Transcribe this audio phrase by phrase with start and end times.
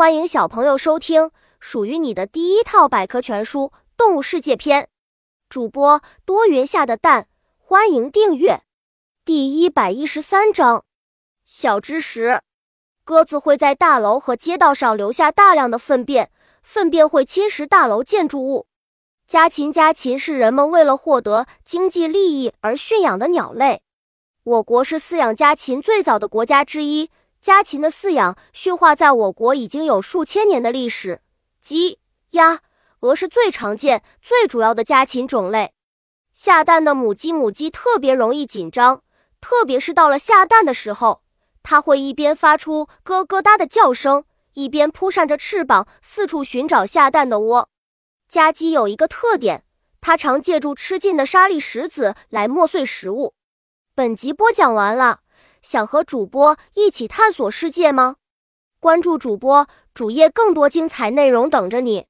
[0.00, 3.64] 欢迎小朋友收听属于你的第一套百科全书
[3.98, 4.88] 《动物世界》篇。
[5.50, 8.62] 主播多云下的蛋，欢迎订阅。
[9.26, 10.86] 第一百一十三章：
[11.44, 12.40] 小知识，
[13.04, 16.30] 鸽子会在大楼和街道上留下大量的粪便，
[16.62, 18.66] 粪便会侵蚀大楼建筑物。
[19.26, 23.82] 家禽，家禽是人们为了获得经济利益而驯养的鸟类。
[24.44, 27.10] 我国是饲养家禽最早的国家之一。
[27.40, 31.22] 家禽的饲养驯化在我国已经有数千年的历史。
[31.58, 31.98] 鸡、
[32.32, 32.60] 鸭、
[33.00, 35.72] 鹅是最常见、最主要的家禽种类。
[36.34, 39.02] 下蛋的母鸡，母鸡特别容易紧张，
[39.40, 41.22] 特别是到了下蛋的时候，
[41.62, 47.70] 它会一边发出咯咯哒的叫声，一边扑扇着翅膀，四处寻找下蛋的窝。
[48.28, 49.64] 家鸡有一个特点，
[50.02, 53.32] 它常借助吃进的沙粒石子来磨碎食物。
[53.94, 55.20] 本集播讲完了。
[55.62, 58.16] 想和主播一起探索世界吗？
[58.80, 62.06] 关注主播主页，更多精彩内容等着你。